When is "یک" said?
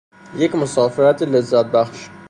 0.35-0.55